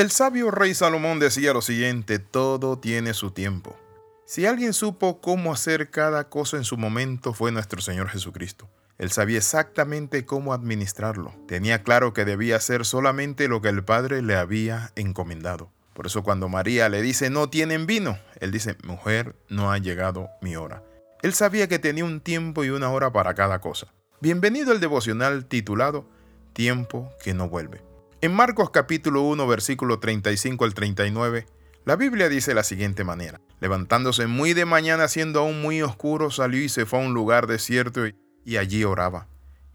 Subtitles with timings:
[0.00, 3.78] El sabio rey Salomón decía lo siguiente, todo tiene su tiempo.
[4.24, 8.66] Si alguien supo cómo hacer cada cosa en su momento fue nuestro Señor Jesucristo.
[8.96, 11.34] Él sabía exactamente cómo administrarlo.
[11.46, 15.70] Tenía claro que debía hacer solamente lo que el Padre le había encomendado.
[15.92, 20.30] Por eso cuando María le dice no tienen vino, él dice, mujer, no ha llegado
[20.40, 20.82] mi hora.
[21.20, 23.88] Él sabía que tenía un tiempo y una hora para cada cosa.
[24.22, 26.08] Bienvenido al devocional titulado
[26.54, 27.89] Tiempo que no vuelve.
[28.22, 31.46] En Marcos capítulo 1 versículo 35 al 39,
[31.86, 33.40] la Biblia dice la siguiente manera.
[33.60, 37.46] Levantándose muy de mañana siendo aún muy oscuro, salió y se fue a un lugar
[37.46, 38.02] desierto
[38.44, 39.26] y allí oraba.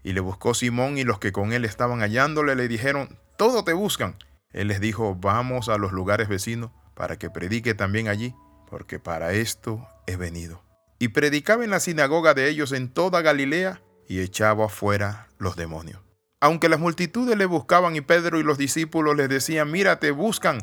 [0.04, 3.72] Y le buscó Simón y los que con él estaban hallándole le dijeron, todo te
[3.72, 4.14] buscan.
[4.52, 8.32] Él les dijo, vamos a los lugares vecinos para que predique también allí,
[8.70, 10.62] porque para esto he venido.
[11.00, 16.05] Y predicaba en la sinagoga de ellos en toda Galilea y echaba fuera los demonios.
[16.40, 20.58] Aunque las multitudes le buscaban y Pedro y los discípulos les decían, mira, te buscan,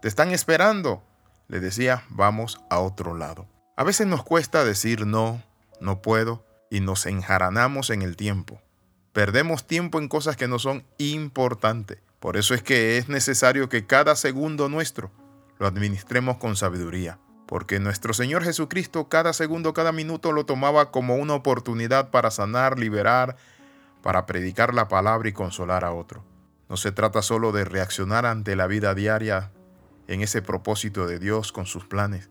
[0.00, 1.02] te están esperando,
[1.48, 3.46] le decía, vamos a otro lado.
[3.76, 5.42] A veces nos cuesta decir no,
[5.80, 8.62] no puedo, y nos enjaranamos en el tiempo.
[9.12, 11.98] Perdemos tiempo en cosas que no son importantes.
[12.20, 15.10] Por eso es que es necesario que cada segundo nuestro
[15.58, 17.18] lo administremos con sabiduría.
[17.46, 22.78] Porque nuestro Señor Jesucristo cada segundo, cada minuto lo tomaba como una oportunidad para sanar,
[22.78, 23.36] liberar,
[24.02, 26.24] para predicar la palabra y consolar a otro.
[26.68, 29.50] No se trata solo de reaccionar ante la vida diaria
[30.06, 32.30] en ese propósito de Dios con sus planes.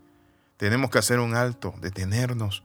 [0.58, 2.64] Tenemos que hacer un alto, detenernos,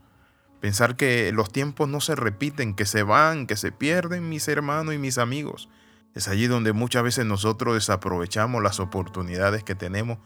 [0.59, 4.93] pensar que los tiempos no se repiten, que se van, que se pierden mis hermanos
[4.93, 5.69] y mis amigos.
[6.13, 10.17] Es allí donde muchas veces nosotros desaprovechamos las oportunidades que tenemos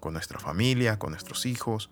[0.00, 1.90] con nuestra familia, con nuestros hijos,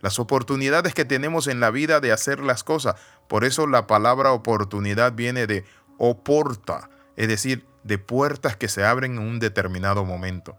[0.00, 2.96] las oportunidades que tenemos en la vida de hacer las cosas.
[3.28, 5.64] Por eso la palabra oportunidad viene de
[5.98, 10.58] oporta, es decir, de puertas que se abren en un determinado momento.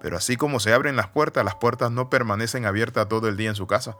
[0.00, 3.48] Pero así como se abren las puertas, las puertas no permanecen abiertas todo el día
[3.48, 3.96] en su casa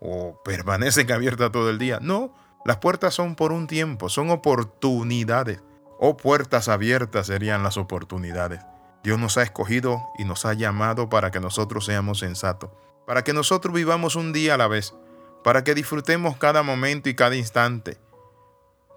[0.00, 1.98] o permanecen abiertas todo el día.
[2.02, 5.62] No, las puertas son por un tiempo, son oportunidades.
[5.98, 8.60] O puertas abiertas serían las oportunidades.
[9.04, 12.70] Dios nos ha escogido y nos ha llamado para que nosotros seamos sensatos
[13.06, 14.94] para que nosotros vivamos un día a la vez,
[15.42, 17.98] para que disfrutemos cada momento y cada instante,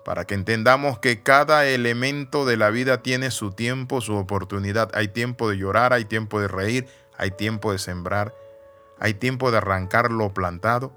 [0.06, 4.90] para que entendamos que cada elemento de la vida tiene su tiempo, su oportunidad.
[4.94, 8.34] Hay tiempo de llorar, hay tiempo de reír, hay tiempo de sembrar,
[9.00, 10.94] hay tiempo de arrancar lo plantado,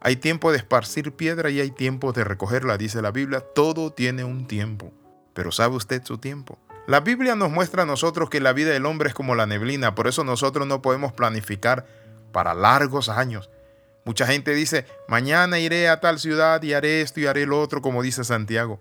[0.00, 3.40] hay tiempo de esparcir piedra y hay tiempo de recogerla, dice la Biblia.
[3.40, 4.92] Todo tiene un tiempo,
[5.34, 6.58] pero ¿sabe usted su tiempo?
[6.86, 9.94] La Biblia nos muestra a nosotros que la vida del hombre es como la neblina,
[9.94, 11.86] por eso nosotros no podemos planificar
[12.30, 13.48] para largos años.
[14.04, 17.80] Mucha gente dice, mañana iré a tal ciudad y haré esto y haré lo otro,
[17.80, 18.80] como dice Santiago,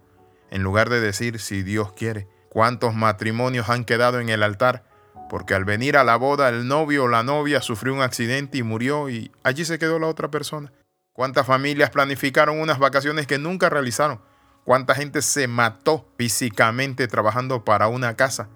[0.51, 2.27] en lugar de decir, si Dios quiere.
[2.49, 4.83] ¿Cuántos matrimonios han quedado en el altar?
[5.29, 8.63] Porque al venir a la boda el novio o la novia sufrió un accidente y
[8.63, 10.73] murió y allí se quedó la otra persona.
[11.13, 14.19] ¿Cuántas familias planificaron unas vacaciones que nunca realizaron?
[14.65, 18.47] ¿Cuánta gente se mató físicamente trabajando para una casa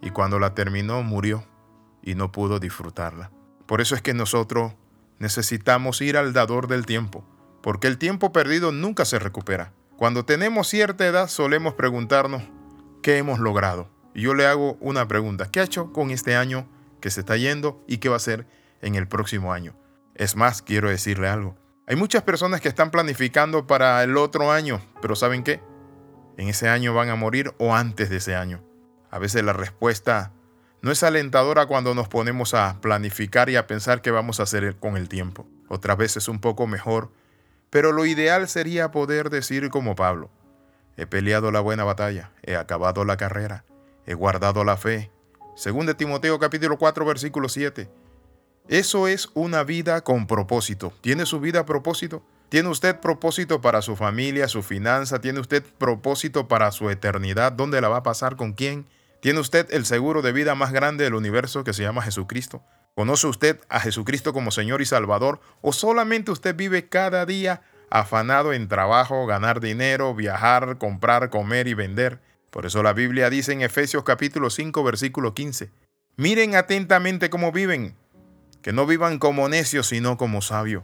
[0.00, 1.44] y cuando la terminó murió
[2.02, 3.32] y no pudo disfrutarla?
[3.66, 4.74] Por eso es que nosotros
[5.18, 7.24] necesitamos ir al dador del tiempo,
[7.62, 9.72] porque el tiempo perdido nunca se recupera.
[9.96, 12.44] Cuando tenemos cierta edad solemos preguntarnos
[13.02, 13.90] qué hemos logrado.
[14.14, 16.68] Y yo le hago una pregunta, ¿qué ha hecho con este año
[17.00, 18.46] que se está yendo y qué va a hacer
[18.82, 19.74] en el próximo año?
[20.14, 21.56] Es más, quiero decirle algo.
[21.88, 25.62] Hay muchas personas que están planificando para el otro año, pero ¿saben qué?
[26.36, 28.60] En ese año van a morir o antes de ese año.
[29.08, 30.32] A veces la respuesta
[30.82, 34.76] no es alentadora cuando nos ponemos a planificar y a pensar qué vamos a hacer
[34.80, 35.46] con el tiempo.
[35.68, 37.12] Otras veces un poco mejor,
[37.70, 40.28] pero lo ideal sería poder decir como Pablo,
[40.96, 43.64] he peleado la buena batalla, he acabado la carrera,
[44.06, 45.12] he guardado la fe.
[45.54, 47.88] Según de Timoteo capítulo 4 versículo 7.
[48.68, 50.92] Eso es una vida con propósito.
[51.00, 52.24] ¿Tiene su vida propósito?
[52.48, 55.20] ¿Tiene usted propósito para su familia, su finanza?
[55.20, 57.52] ¿Tiene usted propósito para su eternidad?
[57.52, 58.34] ¿Dónde la va a pasar?
[58.34, 58.86] ¿Con quién?
[59.20, 62.60] ¿Tiene usted el seguro de vida más grande del universo que se llama Jesucristo?
[62.96, 65.40] ¿Conoce usted a Jesucristo como Señor y Salvador?
[65.60, 71.74] ¿O solamente usted vive cada día afanado en trabajo, ganar dinero, viajar, comprar, comer y
[71.74, 72.18] vender?
[72.50, 75.70] Por eso la Biblia dice en Efesios capítulo 5 versículo 15,
[76.16, 77.94] miren atentamente cómo viven,
[78.66, 80.82] que no vivan como necios, sino como sabios.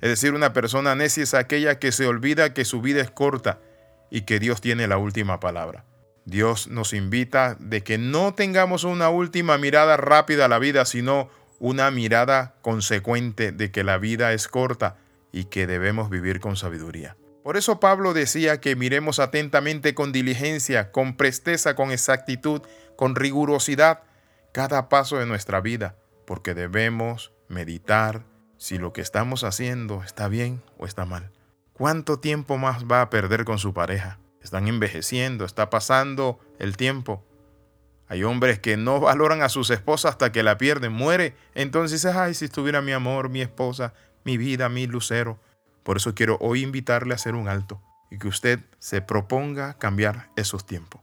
[0.00, 3.60] Es decir, una persona necia es aquella que se olvida que su vida es corta
[4.10, 5.84] y que Dios tiene la última palabra.
[6.24, 11.30] Dios nos invita de que no tengamos una última mirada rápida a la vida, sino
[11.60, 14.96] una mirada consecuente de que la vida es corta
[15.30, 17.16] y que debemos vivir con sabiduría.
[17.44, 22.62] Por eso Pablo decía que miremos atentamente con diligencia, con presteza, con exactitud,
[22.96, 24.00] con rigurosidad,
[24.50, 25.94] cada paso de nuestra vida,
[26.26, 28.24] porque debemos meditar
[28.56, 31.30] si lo que estamos haciendo está bien o está mal.
[31.72, 34.18] ¿Cuánto tiempo más va a perder con su pareja?
[34.40, 37.24] Están envejeciendo, está pasando el tiempo.
[38.08, 41.34] Hay hombres que no valoran a sus esposas hasta que la pierden, muere.
[41.54, 43.94] Entonces, si estuviera mi amor, mi esposa,
[44.24, 45.40] mi vida, mi lucero.
[45.82, 47.80] Por eso quiero hoy invitarle a hacer un alto
[48.10, 51.00] y que usted se proponga cambiar esos tiempos.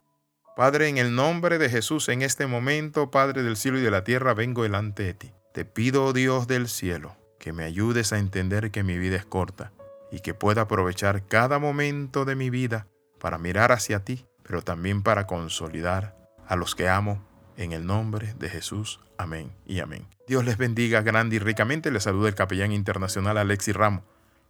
[0.60, 4.04] Padre, en el nombre de Jesús, en este momento, Padre del cielo y de la
[4.04, 5.32] tierra, vengo delante de ti.
[5.54, 9.24] Te pido, oh Dios del cielo, que me ayudes a entender que mi vida es
[9.24, 9.72] corta
[10.12, 12.88] y que pueda aprovechar cada momento de mi vida
[13.22, 17.26] para mirar hacia ti, pero también para consolidar a los que amo.
[17.56, 19.00] En el nombre de Jesús.
[19.18, 20.08] Amén y amén.
[20.28, 21.90] Dios les bendiga grande y ricamente.
[21.90, 24.04] Les saluda el capellán internacional Alexis Ramos.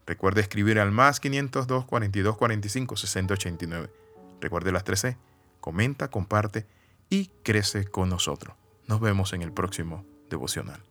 [0.08, 3.90] Recuerde escribir al más 502 42 45 60 89.
[4.42, 5.29] Recuerde las 13
[5.69, 6.66] comenta, comparte
[7.12, 8.56] y crece con nosotros.
[8.88, 10.88] Nos vemos en el próximo devocional.